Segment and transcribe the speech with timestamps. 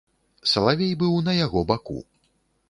[0.51, 1.99] Салавей быў на яго баку.